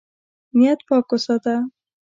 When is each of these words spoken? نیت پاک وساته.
نیت 0.57 0.79
پاک 0.87 1.07
وساته. 1.13 1.55